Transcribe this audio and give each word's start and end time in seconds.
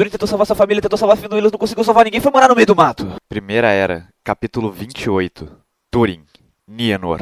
Turing 0.00 0.08
tentou 0.08 0.26
salvar 0.26 0.46
sua 0.46 0.56
família, 0.56 0.80
tentou 0.80 0.98
salvar 0.98 1.18
Finuilas, 1.18 1.52
não 1.52 1.58
conseguiu 1.58 1.84
salvar 1.84 2.06
ninguém, 2.06 2.22
foi 2.22 2.32
morar 2.32 2.48
no 2.48 2.54
meio 2.54 2.66
do 2.66 2.74
mato. 2.74 3.06
Primeira 3.28 3.68
Era, 3.68 4.08
capítulo 4.24 4.72
28. 4.72 5.46
Turing, 5.90 6.22
Nienor. 6.66 7.20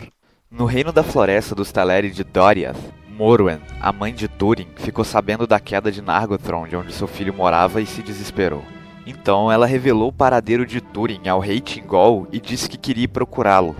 No 0.49 0.65
reino 0.65 0.93
da 0.93 1.03
floresta 1.03 1.57
dos 1.57 1.73
Teleri 1.73 2.09
de 2.09 2.23
Doriath, 2.23 2.79
Morwen, 3.09 3.59
a 3.81 3.93
mãe 3.93 4.15
de 4.15 4.29
Turing, 4.29 4.69
ficou 4.77 5.05
sabendo 5.05 5.45
da 5.45 5.59
queda 5.59 5.91
de 5.91 6.01
Nargothrond, 6.01 6.73
onde 6.77 6.93
seu 6.93 7.09
filho 7.09 7.35
morava, 7.35 7.81
e 7.83 7.87
se 7.87 8.01
desesperou. 8.01 8.63
Então 9.05 9.51
ela 9.51 9.67
revelou 9.67 10.11
o 10.11 10.13
paradeiro 10.13 10.65
de 10.65 10.81
Turing 10.81 11.29
ao 11.29 11.41
rei 11.41 11.61
Tingol 11.61 12.29
e 12.31 12.39
disse 12.39 12.69
que 12.69 12.79
queria 12.79 13.09
procurá-lo. 13.09 13.75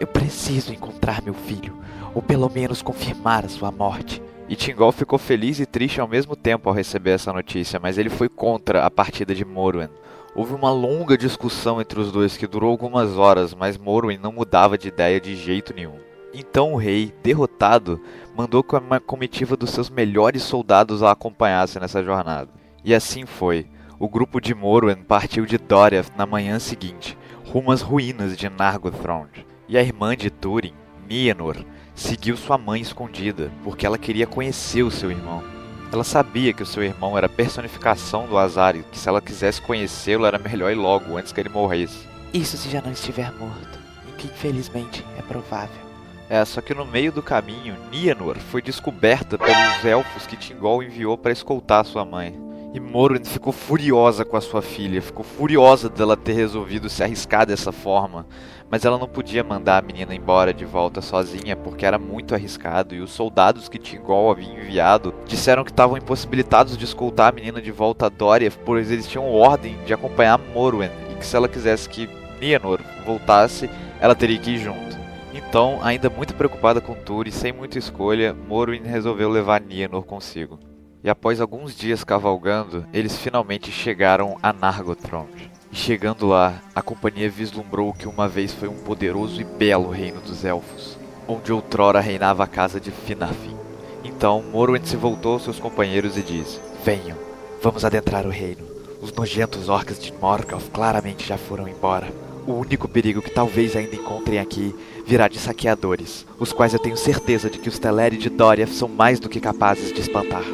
Eu 0.00 0.08
preciso 0.08 0.72
encontrar 0.72 1.22
meu 1.22 1.34
filho, 1.34 1.78
ou 2.12 2.20
pelo 2.20 2.50
menos 2.50 2.82
confirmar 2.82 3.44
a 3.44 3.48
sua 3.48 3.70
morte. 3.70 4.20
E 4.50 4.56
Tingol 4.56 4.90
ficou 4.90 5.16
feliz 5.16 5.60
e 5.60 5.64
triste 5.64 6.00
ao 6.00 6.08
mesmo 6.08 6.34
tempo 6.34 6.68
ao 6.68 6.74
receber 6.74 7.12
essa 7.12 7.32
notícia, 7.32 7.78
mas 7.78 7.96
ele 7.96 8.10
foi 8.10 8.28
contra 8.28 8.84
a 8.84 8.90
partida 8.90 9.32
de 9.32 9.44
Morwen. 9.44 9.88
Houve 10.34 10.54
uma 10.54 10.72
longa 10.72 11.16
discussão 11.16 11.80
entre 11.80 12.00
os 12.00 12.10
dois 12.10 12.36
que 12.36 12.48
durou 12.48 12.72
algumas 12.72 13.16
horas, 13.16 13.54
mas 13.54 13.78
Morwen 13.78 14.18
não 14.18 14.32
mudava 14.32 14.76
de 14.76 14.88
ideia 14.88 15.20
de 15.20 15.36
jeito 15.36 15.72
nenhum. 15.72 16.00
Então 16.34 16.72
o 16.72 16.76
rei, 16.76 17.14
derrotado, 17.22 18.00
mandou 18.36 18.64
que 18.64 18.74
uma 18.74 18.98
comitiva 18.98 19.56
dos 19.56 19.70
seus 19.70 19.88
melhores 19.88 20.42
soldados 20.42 21.00
a 21.00 21.12
acompanhasse 21.12 21.78
nessa 21.78 22.02
jornada. 22.02 22.50
E 22.84 22.92
assim 22.92 23.26
foi. 23.26 23.68
O 24.00 24.08
grupo 24.08 24.40
de 24.40 24.52
Morwen 24.52 24.96
partiu 24.96 25.46
de 25.46 25.58
Doriath 25.58 26.10
na 26.16 26.26
manhã 26.26 26.58
seguinte, 26.58 27.16
rumo 27.46 27.70
às 27.70 27.82
ruínas 27.82 28.36
de 28.36 28.48
Nargothrond. 28.48 29.46
E 29.68 29.78
a 29.78 29.80
irmã 29.80 30.16
de 30.16 30.28
Túrin, 30.28 30.74
Nienor, 31.08 31.64
seguiu 32.00 32.36
sua 32.36 32.56
mãe 32.56 32.80
escondida, 32.80 33.52
porque 33.62 33.84
ela 33.84 33.98
queria 33.98 34.26
conhecer 34.26 34.82
o 34.82 34.90
seu 34.90 35.10
irmão. 35.10 35.44
Ela 35.92 36.02
sabia 36.02 36.52
que 36.52 36.62
o 36.62 36.66
seu 36.66 36.82
irmão 36.82 37.16
era 37.16 37.26
a 37.26 37.30
personificação 37.30 38.26
do 38.26 38.38
azar 38.38 38.74
e 38.76 38.82
que 38.82 38.98
se 38.98 39.08
ela 39.08 39.20
quisesse 39.20 39.60
conhecê-lo 39.60 40.24
era 40.24 40.38
melhor 40.38 40.70
ir 40.70 40.76
logo, 40.76 41.16
antes 41.16 41.32
que 41.32 41.40
ele 41.40 41.48
morresse. 41.48 42.08
Isso 42.32 42.56
se 42.56 42.70
já 42.70 42.80
não 42.80 42.92
estiver 42.92 43.30
morto, 43.32 43.78
e 44.08 44.12
que 44.12 44.28
infelizmente 44.28 45.04
é 45.18 45.22
provável. 45.22 45.90
É, 46.28 46.44
só 46.44 46.60
que 46.60 46.72
no 46.72 46.86
meio 46.86 47.10
do 47.10 47.22
caminho, 47.22 47.76
Nienor 47.90 48.38
foi 48.38 48.62
descoberta 48.62 49.36
pelos 49.36 49.84
elfos 49.84 50.26
que 50.26 50.36
Tingol 50.36 50.82
enviou 50.82 51.18
para 51.18 51.32
escoltar 51.32 51.84
sua 51.84 52.04
mãe. 52.04 52.49
E 52.72 52.78
Morwen 52.78 53.24
ficou 53.24 53.52
furiosa 53.52 54.24
com 54.24 54.36
a 54.36 54.40
sua 54.40 54.62
filha, 54.62 55.02
ficou 55.02 55.24
furiosa 55.24 55.88
dela 55.88 56.16
ter 56.16 56.34
resolvido 56.34 56.88
se 56.88 57.02
arriscar 57.02 57.44
dessa 57.44 57.72
forma. 57.72 58.24
Mas 58.70 58.84
ela 58.84 58.96
não 58.96 59.08
podia 59.08 59.42
mandar 59.42 59.78
a 59.78 59.84
menina 59.84 60.14
embora 60.14 60.54
de 60.54 60.64
volta 60.64 61.00
sozinha 61.00 61.56
porque 61.56 61.84
era 61.84 61.98
muito 61.98 62.32
arriscado 62.32 62.94
e 62.94 63.00
os 63.00 63.10
soldados 63.10 63.68
que 63.68 63.76
Tingol 63.76 64.30
havia 64.30 64.54
enviado 64.54 65.12
disseram 65.26 65.64
que 65.64 65.72
estavam 65.72 65.96
impossibilitados 65.96 66.78
de 66.78 66.84
escoltar 66.84 67.30
a 67.30 67.34
menina 67.34 67.60
de 67.60 67.72
volta 67.72 68.06
a 68.06 68.08
Dória, 68.08 68.52
pois 68.64 68.88
eles 68.88 69.08
tinham 69.08 69.28
ordem 69.28 69.76
de 69.84 69.92
acompanhar 69.92 70.38
Morwen 70.38 70.90
e 71.10 71.16
que 71.16 71.26
se 71.26 71.34
ela 71.34 71.48
quisesse 71.48 71.88
que 71.88 72.08
Nienor 72.40 72.80
voltasse, 73.04 73.68
ela 74.00 74.14
teria 74.14 74.38
que 74.38 74.52
ir 74.52 74.58
junto. 74.58 74.96
Então, 75.34 75.80
ainda 75.82 76.08
muito 76.08 76.34
preocupada 76.34 76.80
com 76.80 76.94
Tur 76.94 77.26
e 77.26 77.32
sem 77.32 77.52
muita 77.52 77.80
escolha, 77.80 78.32
Morwen 78.32 78.82
resolveu 78.84 79.28
levar 79.28 79.60
Nienor 79.60 80.04
consigo. 80.04 80.69
E 81.02 81.08
após 81.08 81.40
alguns 81.40 81.74
dias 81.74 82.04
cavalgando, 82.04 82.84
eles 82.92 83.16
finalmente 83.16 83.72
chegaram 83.72 84.36
a 84.42 84.52
Nargothrond. 84.52 85.50
E 85.72 85.76
chegando 85.76 86.26
lá, 86.26 86.60
a 86.74 86.82
companhia 86.82 87.30
vislumbrou 87.30 87.94
que 87.94 88.06
uma 88.06 88.28
vez 88.28 88.52
foi 88.52 88.68
um 88.68 88.76
poderoso 88.76 89.40
e 89.40 89.44
belo 89.44 89.88
reino 89.88 90.20
dos 90.20 90.44
elfos, 90.44 90.98
onde 91.26 91.50
outrora 91.52 92.00
reinava 92.00 92.44
a 92.44 92.46
casa 92.46 92.78
de 92.78 92.90
Finarfin. 92.90 93.56
Então 94.04 94.42
Morwen 94.42 94.84
se 94.84 94.94
voltou 94.94 95.34
aos 95.34 95.44
seus 95.44 95.58
companheiros 95.58 96.18
e 96.18 96.22
disse: 96.22 96.60
Venham, 96.84 97.16
vamos 97.62 97.82
adentrar 97.82 98.26
o 98.26 98.30
reino. 98.30 98.68
Os 99.00 99.10
nojentos 99.10 99.70
orcas 99.70 99.98
de 99.98 100.12
Morgoth 100.12 100.68
claramente 100.70 101.26
já 101.26 101.38
foram 101.38 101.66
embora. 101.66 102.12
O 102.46 102.52
único 102.52 102.86
perigo 102.86 103.22
que 103.22 103.30
talvez 103.30 103.74
ainda 103.74 103.96
encontrem 103.96 104.38
aqui 104.38 104.74
virá 105.06 105.28
de 105.28 105.38
saqueadores, 105.38 106.26
os 106.38 106.52
quais 106.52 106.74
eu 106.74 106.78
tenho 106.78 106.96
certeza 106.96 107.48
de 107.48 107.58
que 107.58 107.70
os 107.70 107.78
Teleri 107.78 108.18
de 108.18 108.28
Doriath 108.28 108.72
são 108.72 108.88
mais 108.88 109.18
do 109.18 109.30
que 109.30 109.40
capazes 109.40 109.94
de 109.94 110.00
espantar. 110.00 110.44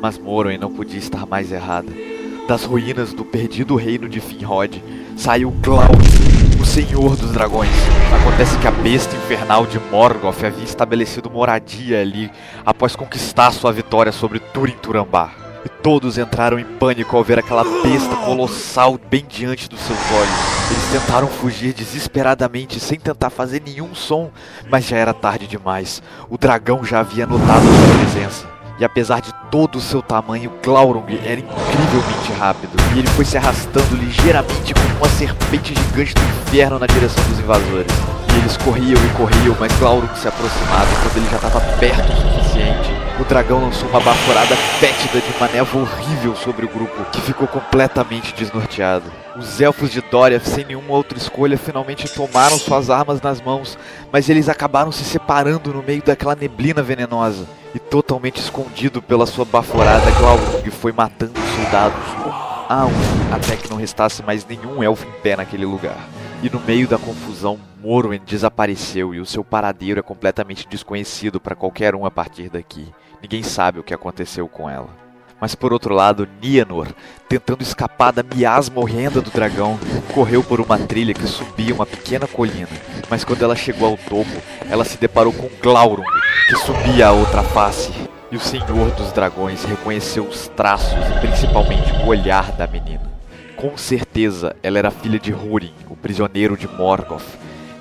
Mas 0.00 0.16
Morwen 0.16 0.56
não 0.56 0.72
podia 0.72 0.98
estar 0.98 1.26
mais 1.26 1.52
errada. 1.52 1.92
Das 2.48 2.64
ruínas 2.64 3.12
do 3.12 3.24
perdido 3.24 3.76
reino 3.76 4.08
de 4.08 4.18
Finrod 4.18 4.82
saiu 5.16 5.50
Glaud, 5.50 5.92
o 6.58 6.64
senhor 6.64 7.16
dos 7.16 7.30
dragões. 7.32 7.70
Acontece 8.18 8.56
que 8.58 8.66
a 8.66 8.70
besta 8.70 9.14
infernal 9.14 9.66
de 9.66 9.78
Morgoth 9.78 10.42
havia 10.42 10.64
estabelecido 10.64 11.30
moradia 11.30 12.00
ali 12.00 12.30
após 12.64 12.96
conquistar 12.96 13.52
sua 13.52 13.72
vitória 13.72 14.10
sobre 14.10 14.40
Turin 14.40 14.74
Turambar. 14.80 15.34
E 15.66 15.68
todos 15.68 16.16
entraram 16.16 16.58
em 16.58 16.64
pânico 16.64 17.14
ao 17.14 17.22
ver 17.22 17.38
aquela 17.38 17.62
besta 17.82 18.16
colossal 18.24 18.98
bem 19.10 19.24
diante 19.28 19.68
dos 19.68 19.80
seus 19.80 19.98
olhos. 20.10 20.70
Eles 20.70 21.02
tentaram 21.02 21.28
fugir 21.28 21.74
desesperadamente 21.74 22.80
sem 22.80 22.98
tentar 22.98 23.28
fazer 23.28 23.60
nenhum 23.60 23.94
som, 23.94 24.30
mas 24.70 24.86
já 24.86 24.96
era 24.96 25.12
tarde 25.12 25.46
demais. 25.46 26.02
O 26.30 26.38
dragão 26.38 26.82
já 26.82 27.00
havia 27.00 27.26
notado 27.26 27.62
sua 27.62 27.98
presença. 27.98 28.59
E 28.80 28.84
apesar 28.84 29.20
de 29.20 29.30
todo 29.50 29.76
o 29.76 29.80
seu 29.80 30.00
tamanho, 30.00 30.50
Glaurung 30.64 31.04
era 31.22 31.38
incrivelmente 31.38 32.32
rápido. 32.38 32.72
E 32.94 33.00
ele 33.00 33.08
foi 33.08 33.26
se 33.26 33.36
arrastando 33.36 33.94
ligeiramente 33.94 34.72
como 34.72 34.96
uma 34.96 35.08
serpente 35.10 35.74
gigante 35.74 36.14
do 36.14 36.22
inferno 36.22 36.78
na 36.78 36.86
direção 36.86 37.22
dos 37.24 37.40
invasores. 37.40 37.92
E 38.32 38.38
eles 38.38 38.56
corriam 38.56 38.98
e 39.04 39.08
corriam, 39.18 39.54
mas 39.60 39.70
Glaurung 39.78 40.08
se 40.16 40.26
aproximava 40.26 40.90
e 40.90 40.96
quando 41.02 41.16
ele 41.18 41.28
já 41.28 41.36
estava 41.36 41.60
perto 41.78 42.10
o 42.10 42.16
suficiente, 42.16 42.90
o 43.20 43.24
dragão 43.24 43.60
lançou 43.60 43.86
uma 43.90 44.00
baforada 44.00 44.56
fétida 44.56 45.20
de 45.20 45.36
uma 45.36 45.82
horrível 45.82 46.34
sobre 46.34 46.64
o 46.64 46.68
grupo, 46.70 47.04
que 47.12 47.20
ficou 47.20 47.46
completamente 47.46 48.32
desnorteado. 48.32 49.12
Os 49.36 49.60
elfos 49.60 49.90
de 49.90 50.00
Doriath, 50.00 50.46
sem 50.46 50.64
nenhuma 50.64 50.94
outra 50.94 51.18
escolha, 51.18 51.58
finalmente 51.58 52.08
tomaram 52.08 52.58
suas 52.58 52.88
armas 52.88 53.20
nas 53.20 53.42
mãos, 53.42 53.76
mas 54.10 54.30
eles 54.30 54.48
acabaram 54.48 54.90
se 54.90 55.04
separando 55.04 55.74
no 55.74 55.82
meio 55.82 56.02
daquela 56.02 56.34
neblina 56.34 56.82
venenosa. 56.82 57.59
E 57.74 57.78
totalmente 57.78 58.40
escondido 58.40 59.00
pela 59.00 59.26
sua 59.26 59.44
baforada, 59.44 60.10
Glaurung 60.12 60.70
foi 60.70 60.92
matando 60.92 61.38
os 61.38 61.48
soldados 61.50 61.98
um 62.26 62.50
a 62.70 62.86
um, 62.86 63.34
até 63.34 63.56
que 63.56 63.68
não 63.68 63.76
restasse 63.76 64.22
mais 64.22 64.46
nenhum 64.46 64.80
elfo 64.80 65.04
em 65.04 65.20
pé 65.22 65.34
naquele 65.34 65.64
lugar. 65.64 66.08
E 66.40 66.48
no 66.48 66.60
meio 66.60 66.86
da 66.86 66.96
confusão, 66.96 67.58
Morwen 67.82 68.20
desapareceu 68.24 69.12
e 69.12 69.18
o 69.18 69.26
seu 69.26 69.42
paradeiro 69.42 69.98
é 69.98 70.02
completamente 70.02 70.68
desconhecido 70.68 71.40
para 71.40 71.56
qualquer 71.56 71.96
um 71.96 72.06
a 72.06 72.10
partir 72.12 72.48
daqui. 72.48 72.88
Ninguém 73.20 73.42
sabe 73.42 73.80
o 73.80 73.82
que 73.82 73.92
aconteceu 73.92 74.46
com 74.46 74.70
ela. 74.70 74.88
Mas 75.40 75.54
por 75.54 75.72
outro 75.72 75.94
lado, 75.94 76.28
Nienor, 76.40 76.86
tentando 77.28 77.62
escapar 77.62 78.12
da 78.12 78.22
miasma 78.22 78.80
horrenda 78.80 79.20
do 79.20 79.30
dragão, 79.30 79.76
correu 80.14 80.44
por 80.44 80.60
uma 80.60 80.78
trilha 80.78 81.14
que 81.14 81.26
subia 81.26 81.74
uma 81.74 81.86
pequena 81.86 82.28
colina. 82.28 82.68
Mas 83.08 83.24
quando 83.24 83.42
ela 83.42 83.56
chegou 83.56 83.88
ao 83.88 83.96
topo, 83.96 84.30
ela 84.70 84.84
se 84.84 84.96
deparou 84.96 85.32
com 85.32 85.48
Glaurung, 85.60 86.04
que 86.48 86.56
subia 86.56 87.08
a 87.08 87.12
outra 87.12 87.42
face. 87.42 87.92
E 88.30 88.36
o 88.36 88.40
Senhor 88.40 88.90
dos 88.92 89.12
Dragões 89.12 89.64
reconheceu 89.64 90.24
os 90.24 90.48
traços 90.48 90.92
e 90.92 91.20
principalmente 91.20 91.92
o 92.04 92.06
olhar 92.06 92.52
da 92.52 92.66
menina. 92.66 93.10
Com 93.56 93.76
certeza, 93.76 94.56
ela 94.62 94.78
era 94.78 94.90
filha 94.90 95.18
de 95.18 95.32
Húrin, 95.32 95.74
o 95.88 95.96
prisioneiro 95.96 96.56
de 96.56 96.66
Morgoth, 96.66 97.26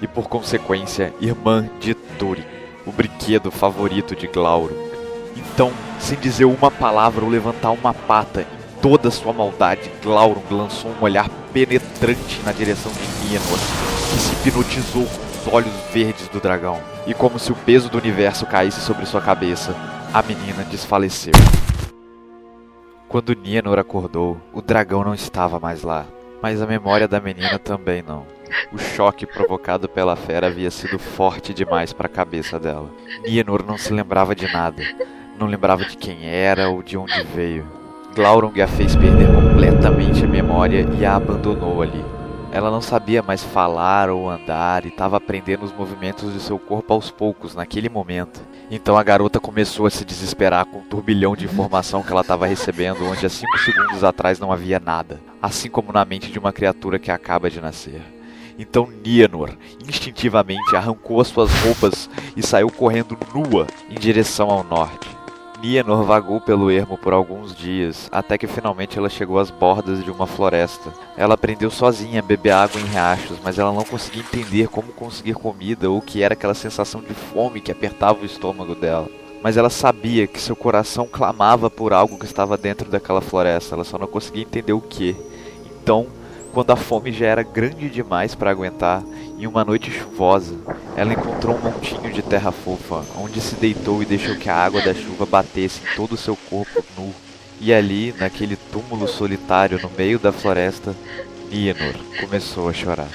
e 0.02 0.08
por 0.08 0.28
consequência, 0.28 1.14
irmã 1.22 1.70
de 1.80 1.94
Túrin, 1.94 2.44
o 2.86 2.92
brinquedo 2.92 3.52
favorito 3.52 4.16
de 4.16 4.28
Glaurung. 4.28 4.90
Então, 5.36 5.72
sem 6.00 6.18
dizer 6.18 6.46
uma 6.46 6.72
palavra 6.72 7.24
ou 7.24 7.30
levantar 7.30 7.72
uma 7.72 7.94
pata, 7.94 8.42
em 8.42 8.82
toda 8.82 9.12
sua 9.12 9.32
maldade, 9.32 9.92
Glaurung 10.04 10.42
lançou 10.50 10.92
um 10.92 11.04
olhar 11.04 11.30
penetrante 11.54 12.42
na 12.44 12.52
direção 12.52 12.92
de 12.92 13.30
Nienor, 13.30 13.60
que 14.12 14.20
se 14.20 14.34
hipnotizou 14.34 15.06
com 15.06 15.29
os 15.40 15.54
olhos 15.54 15.74
verdes 15.94 16.28
do 16.28 16.40
dragão. 16.40 16.80
E 17.08 17.14
como 17.14 17.40
se 17.40 17.52
o 17.52 17.56
peso 17.56 17.90
do 17.90 17.98
universo 17.98 18.46
caísse 18.46 18.82
sobre 18.82 19.06
sua 19.06 19.22
cabeça, 19.22 19.74
a 20.14 20.22
menina 20.22 20.64
desfaleceu. 20.64 21.34
Quando 23.08 23.34
Nienor 23.34 23.80
acordou, 23.80 24.38
o 24.54 24.62
dragão 24.62 25.04
não 25.04 25.14
estava 25.14 25.60
mais 25.60 25.82
lá, 25.82 26.06
mas 26.42 26.62
a 26.62 26.68
memória 26.68 27.08
da 27.08 27.20
menina 27.20 27.58
também 27.58 28.04
não. 28.06 28.26
O 28.72 28.78
choque 28.78 29.26
provocado 29.26 29.88
pela 29.88 30.16
fera 30.16 30.48
havia 30.48 30.70
sido 30.70 31.00
forte 31.00 31.54
demais 31.54 31.94
para 31.94 32.08
a 32.08 32.10
cabeça 32.10 32.60
dela. 32.60 32.90
Nienor 33.24 33.64
não 33.66 33.78
se 33.78 33.94
lembrava 33.94 34.36
de 34.36 34.52
nada, 34.52 34.84
não 35.40 35.48
lembrava 35.48 35.86
de 35.86 35.98
quem 35.98 36.28
era 36.28 36.70
ou 36.70 36.84
de 36.84 36.98
onde 36.98 37.24
veio. 37.24 37.66
Glaurung 38.14 38.60
a 38.62 38.68
fez 38.68 38.96
perder 38.96 39.28
completamente 39.34 40.26
a 40.26 40.28
memória 40.28 40.86
e 41.00 41.06
a 41.06 41.16
abandonou 41.16 41.82
ali. 41.82 42.19
Ela 42.52 42.72
não 42.72 42.82
sabia 42.82 43.22
mais 43.22 43.44
falar 43.44 44.10
ou 44.10 44.28
andar 44.28 44.84
e 44.84 44.88
estava 44.88 45.18
aprendendo 45.18 45.64
os 45.64 45.72
movimentos 45.72 46.34
de 46.34 46.40
seu 46.40 46.58
corpo 46.58 46.94
aos 46.94 47.12
poucos 47.12 47.54
naquele 47.54 47.90
momento. 47.90 48.42
Então 48.72 48.98
a 48.98 49.04
garota 49.04 49.40
começou 49.40 49.86
a 49.86 49.90
se 49.90 50.04
desesperar 50.04 50.66
com 50.66 50.80
o 50.80 50.84
turbilhão 50.84 51.36
de 51.36 51.46
informação 51.46 52.02
que 52.02 52.12
ela 52.12 52.22
estava 52.22 52.48
recebendo, 52.48 53.06
onde 53.06 53.26
há 53.26 53.30
cinco 53.30 53.58
segundos 53.60 54.04
atrás 54.04 54.40
não 54.40 54.52
havia 54.52 54.80
nada, 54.80 55.22
assim 55.40 55.70
como 55.70 55.94
na 55.94 56.04
mente 56.04 56.32
de 56.32 56.40
uma 56.40 56.52
criatura 56.52 56.98
que 56.98 57.12
acaba 57.12 57.52
de 57.52 57.62
nascer. 57.62 58.02
Então 58.58 58.90
Nienor 59.06 59.52
instintivamente 59.88 60.76
arrancou 60.76 61.22
as 61.22 61.28
suas 61.28 61.52
roupas 61.62 62.10
e 62.36 62.42
saiu 62.42 62.70
correndo 62.72 63.18
nua 63.34 63.68
em 63.90 63.96
direção 63.96 64.50
ao 64.50 64.64
norte. 64.64 65.19
Nienor 65.62 66.04
vagou 66.04 66.40
pelo 66.40 66.72
ermo 66.72 66.98
por 66.98 67.12
alguns 67.12 67.54
dias, 67.54 68.08
até 68.12 68.38
que 68.38 68.48
finalmente 68.48 68.98
ela 68.98 69.10
chegou 69.10 69.40
às 69.40 69.52
bordas 69.52 70.04
de 70.04 70.10
uma 70.10 70.26
floresta. 70.26 70.94
Ela 71.18 71.34
aprendeu 71.34 71.70
sozinha 71.70 72.20
a 72.20 72.24
beber 72.24 72.52
água 72.52 72.80
em 72.80 72.86
riachos, 72.86 73.38
mas 73.44 73.60
ela 73.60 73.74
não 73.74 73.84
conseguia 73.84 74.22
entender 74.22 74.70
como 74.70 74.94
conseguir 74.94 75.34
comida 75.34 75.90
ou 75.90 75.98
o 75.98 76.02
que 76.02 76.24
era 76.24 76.34
aquela 76.34 76.54
sensação 76.54 77.02
de 77.02 77.14
fome 77.14 77.60
que 77.60 77.72
apertava 77.72 78.22
o 78.22 78.26
estômago 78.26 78.74
dela. 78.74 79.10
Mas 79.44 79.58
ela 79.58 79.70
sabia 79.70 80.28
que 80.28 80.40
seu 80.40 80.56
coração 80.56 81.06
clamava 81.06 81.70
por 81.70 81.92
algo 81.92 82.18
que 82.18 82.26
estava 82.26 82.58
dentro 82.58 82.90
daquela 82.90 83.22
floresta, 83.22 83.76
ela 83.76 83.84
só 83.84 83.98
não 83.98 84.08
conseguia 84.08 84.44
entender 84.44 84.74
o 84.74 84.82
que. 84.82 85.16
Então, 85.82 86.08
quando 86.54 86.72
a 86.72 86.76
fome 86.76 87.12
já 87.12 87.28
era 87.28 87.44
grande 87.44 87.90
demais 87.90 88.36
para 88.36 88.52
aguentar, 88.52 89.04
em 89.38 89.48
uma 89.48 89.64
noite 89.64 89.92
chuvosa, 89.92 90.56
ela 90.96 91.14
encontrou 91.14 91.56
um 91.56 91.60
montinho 91.60 92.12
de 92.12 92.22
terra 92.22 92.52
fofa, 92.52 93.06
onde 93.18 93.40
se 93.40 93.56
deitou 93.56 94.02
e 94.02 94.06
deixou 94.06 94.36
que 94.36 94.50
a 94.50 94.56
água 94.56 94.82
da 94.82 94.94
chuva 94.94 95.26
batesse 95.26 95.82
em 95.82 95.96
todo 95.96 96.14
o 96.14 96.18
seu 96.18 96.36
corpo 96.36 96.84
nu. 96.98 97.14
E 97.62 97.74
ali, 97.74 98.14
naquele 98.18 98.56
túmulo 98.56 99.08
solitário 99.08 99.80
no 99.82 99.90
meio 99.98 100.18
da 100.18 100.32
floresta, 100.32 100.96
Nienor 101.52 101.96
começou 102.20 102.70
a 102.70 102.74
chorar. 102.74 103.10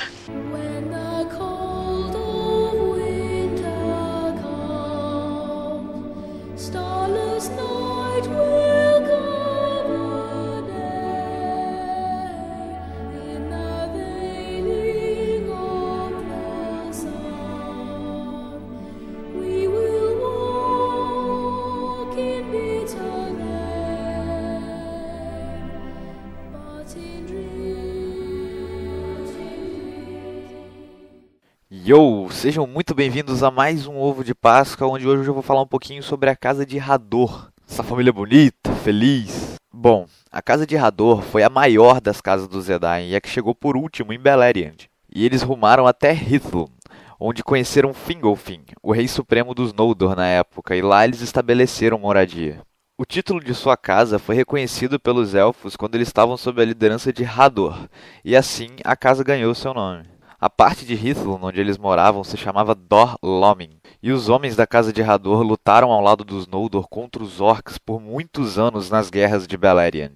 Yo! 31.86 32.30
Sejam 32.30 32.66
muito 32.66 32.94
bem-vindos 32.94 33.42
a 33.42 33.50
mais 33.50 33.86
um 33.86 33.98
Ovo 33.98 34.24
de 34.24 34.34
Páscoa, 34.34 34.88
onde 34.88 35.06
hoje 35.06 35.28
eu 35.28 35.34
vou 35.34 35.42
falar 35.42 35.60
um 35.60 35.66
pouquinho 35.66 36.02
sobre 36.02 36.30
a 36.30 36.34
casa 36.34 36.64
de 36.64 36.78
Rador. 36.78 37.50
Essa 37.68 37.82
família 37.82 38.10
bonita, 38.10 38.72
feliz. 38.76 39.56
Bom, 39.70 40.06
a 40.32 40.40
casa 40.40 40.66
de 40.66 40.76
Rador 40.76 41.20
foi 41.20 41.42
a 41.42 41.50
maior 41.50 42.00
das 42.00 42.22
casas 42.22 42.48
do 42.48 42.62
Zedain 42.62 43.10
e 43.10 43.14
a 43.14 43.20
que 43.20 43.28
chegou 43.28 43.54
por 43.54 43.76
último 43.76 44.14
em 44.14 44.18
Beleriand. 44.18 44.88
E 45.14 45.26
eles 45.26 45.42
rumaram 45.42 45.86
até 45.86 46.14
Hithlum, 46.14 46.68
onde 47.20 47.44
conheceram 47.44 47.92
Fingolfin, 47.92 48.62
o 48.82 48.90
rei 48.90 49.06
supremo 49.06 49.54
dos 49.54 49.74
Noldor 49.74 50.16
na 50.16 50.26
época, 50.26 50.74
e 50.74 50.80
lá 50.80 51.04
eles 51.04 51.20
estabeleceram 51.20 51.98
moradia. 51.98 52.62
O 52.96 53.04
título 53.04 53.40
de 53.44 53.52
sua 53.52 53.76
casa 53.76 54.18
foi 54.18 54.34
reconhecido 54.34 54.98
pelos 54.98 55.34
elfos 55.34 55.76
quando 55.76 55.96
eles 55.96 56.08
estavam 56.08 56.38
sob 56.38 56.62
a 56.62 56.64
liderança 56.64 57.12
de 57.12 57.26
Hador, 57.26 57.90
e 58.24 58.34
assim 58.34 58.70
a 58.82 58.96
casa 58.96 59.22
ganhou 59.22 59.54
seu 59.54 59.74
nome. 59.74 60.13
A 60.44 60.50
parte 60.50 60.84
de 60.84 60.92
Hithlum 60.92 61.38
onde 61.40 61.58
eles 61.58 61.78
moravam 61.78 62.22
se 62.22 62.36
chamava 62.36 62.74
Dor 62.74 63.16
Lomin, 63.22 63.70
e 64.02 64.12
os 64.12 64.28
homens 64.28 64.54
da 64.54 64.66
casa 64.66 64.92
de 64.92 65.02
Hador 65.02 65.40
lutaram 65.40 65.90
ao 65.90 66.02
lado 66.02 66.22
dos 66.22 66.46
Noldor 66.46 66.86
contra 66.86 67.22
os 67.22 67.40
orcs 67.40 67.78
por 67.78 67.98
muitos 67.98 68.58
anos 68.58 68.90
nas 68.90 69.08
guerras 69.08 69.46
de 69.46 69.56
Beleriand. 69.56 70.12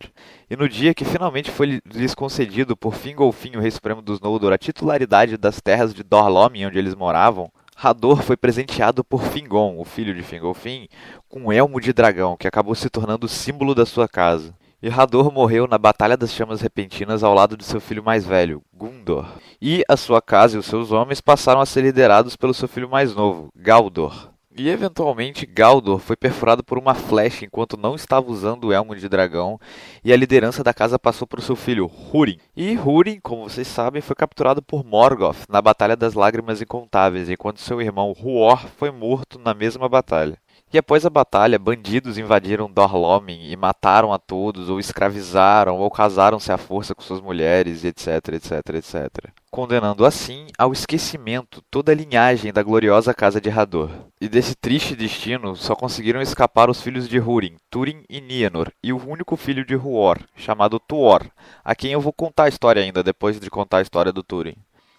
E 0.51 0.55
no 0.55 0.69
dia 0.69 0.93
que 0.93 1.03
finalmente 1.03 1.51
foi 1.51 1.81
lhes 1.83 2.15
concedido 2.15 2.77
por 2.77 2.95
Fingolfin, 2.95 3.57
o 3.57 3.61
rei 3.61 3.71
supremo 3.71 4.03
dos 4.03 4.21
Noldor, 4.21 4.53
a 4.53 4.59
titularidade 4.59 5.39
das 5.39 5.63
terras 5.63 5.95
de 5.95 6.03
Dor 6.03 6.29
Lomin, 6.29 6.67
onde 6.67 6.79
eles 6.79 6.95
moravam, 6.95 7.51
Hador 7.75 8.21
foi 8.21 8.37
presenteado 8.37 9.03
por 9.03 9.23
Fingon, 9.23 9.79
o 9.79 9.85
filho 9.87 10.15
de 10.15 10.23
Fingolfin, 10.23 10.89
com 11.27 11.45
um 11.45 11.53
elmo 11.53 11.81
de 11.81 11.95
dragão, 11.95 12.37
que 12.37 12.47
acabou 12.47 12.75
se 12.75 12.91
tornando 12.91 13.25
o 13.25 13.31
símbolo 13.31 13.75
da 13.75 13.87
sua 13.87 14.07
casa. 14.07 14.53
E 14.81 14.89
Hador 14.89 15.33
morreu 15.33 15.67
na 15.67 15.77
Batalha 15.77 16.17
das 16.17 16.33
Chamas 16.33 16.61
Repentinas 16.61 17.25
ao 17.25 17.35
lado 17.35 17.57
de 17.57 17.65
seu 17.65 17.81
filho 17.81 18.01
mais 18.01 18.25
velho, 18.25 18.63
Gundor. 18.73 19.27
E 19.61 19.83
a 19.89 19.97
sua 19.97 20.23
casa 20.23 20.55
e 20.55 20.59
os 20.61 20.67
seus 20.67 20.93
homens 20.93 21.21
passaram 21.21 21.61
a 21.61 21.67
ser 21.67 21.81
liderados 21.81 22.37
pelo 22.37 22.55
seu 22.55 22.69
filho 22.69 22.89
mais 22.89 23.13
novo, 23.13 23.49
Galdor. 23.57 24.31
E 24.57 24.69
eventualmente 24.69 25.45
Galdor 25.45 25.99
foi 25.99 26.15
perfurado 26.15 26.63
por 26.63 26.79
uma 26.79 26.95
flecha 26.95 27.45
enquanto 27.45 27.77
não 27.77 27.97
estava 27.97 28.31
usando 28.31 28.69
o 28.69 28.73
elmo 28.73 28.95
de 28.95 29.09
dragão, 29.09 29.59
e 30.05 30.13
a 30.13 30.17
liderança 30.17 30.63
da 30.63 30.73
casa 30.73 30.97
passou 30.97 31.27
para 31.27 31.41
o 31.41 31.43
seu 31.43 31.57
filho 31.57 31.91
Húrin. 32.13 32.39
E 32.57 32.79
Húrin, 32.79 33.19
como 33.21 33.49
vocês 33.49 33.67
sabem, 33.67 34.01
foi 34.01 34.15
capturado 34.15 34.63
por 34.63 34.85
Morgoth 34.85 35.39
na 35.49 35.61
Batalha 35.61 35.97
das 35.97 36.15
Lágrimas 36.15 36.63
Incontáveis, 36.63 37.29
enquanto 37.29 37.61
seu 37.61 37.83
irmão 37.83 38.15
Huor 38.17 38.65
foi 38.77 38.93
morto 38.93 39.41
na 39.41 39.55
mesma 39.55 39.89
batalha. 39.89 40.39
E 40.71 40.77
após 40.77 41.07
a 41.07 41.11
batalha, 41.11 41.59
bandidos 41.59 42.19
invadiram 42.19 42.71
Dorlomin 42.71 43.51
e 43.51 43.57
mataram 43.57 44.13
a 44.13 44.19
todos, 44.19 44.69
ou 44.69 44.79
escravizaram, 44.79 45.79
ou 45.79 45.91
casaram-se 45.91 46.53
à 46.53 46.59
força 46.59 46.95
com 46.95 47.01
suas 47.01 47.23
mulheres, 47.23 47.85
etc, 47.85 48.35
etc, 48.35 48.75
etc. 48.75 49.09
Condenando 49.51 50.05
assim 50.05 50.49
ao 50.59 50.71
esquecimento 50.71 51.63
toda 51.71 51.91
a 51.91 51.95
linhagem 51.95 52.53
da 52.53 52.63
gloriosa 52.63 53.15
casa 53.15 53.41
de 53.41 53.49
Hador. 53.49 53.89
E 54.21 54.29
desse 54.29 54.55
triste 54.55 54.95
destino 54.95 55.57
só 55.57 55.75
conseguiram 55.75 56.21
escapar 56.21 56.69
os 56.69 56.83
filhos 56.83 57.09
de 57.09 57.19
Húrin, 57.19 57.57
Túrin 57.71 58.03
e 58.07 58.21
Nienor, 58.21 58.71
e 58.83 58.93
o 58.93 59.09
único 59.09 59.37
filho 59.37 59.65
de 59.65 59.75
Huor, 59.75 60.19
chamado 60.37 60.79
Tuor, 60.79 61.23
a 61.65 61.75
quem 61.75 61.93
eu 61.93 62.01
vou 62.01 62.13
contar 62.13 62.45
a 62.45 62.49
história 62.49 62.83
ainda 62.83 63.03
depois 63.03 63.41
de 63.41 63.49
contar 63.49 63.79
a 63.79 63.83
história 63.83 64.13
do 64.13 64.23
Túrin. 64.23 64.57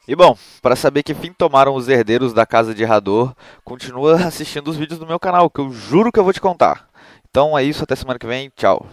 E 0.10 0.16
bom, 0.16 0.36
para 0.60 0.76
saber 0.76 1.04
que 1.04 1.14
fim 1.14 1.32
tomaram 1.32 1.76
os 1.76 1.88
herdeiros 1.88 2.34
da 2.34 2.44
casa 2.44 2.74
de 2.74 2.84
Rador, 2.84 3.32
continua 3.64 4.16
assistindo 4.26 4.68
os 4.68 4.76
vídeos 4.76 4.98
do 4.98 5.06
meu 5.06 5.20
canal, 5.20 5.52
que 5.52 5.62
eu 5.62 5.72
juro 5.72 6.12
que 6.12 6.20
eu 6.20 6.24
vou 6.24 6.34
te 6.34 6.42
contar. 6.42 6.90
Então 7.30 7.56
é 7.56 7.64
isso, 7.64 7.84
até 7.84 7.96
semana 7.96 8.18
que 8.18 8.26
vem, 8.26 8.52
tchau. 8.56 8.88